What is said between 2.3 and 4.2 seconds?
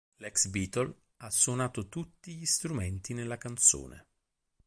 gli strumenti nella canzone.